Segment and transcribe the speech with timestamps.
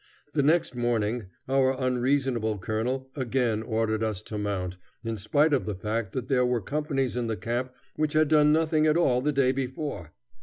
[0.33, 5.75] The next morning our unreasonable colonel again ordered us to mount, in spite of the
[5.75, 9.31] fact that there were companies in the camp which had done nothing at all the
[9.31, 10.11] day before.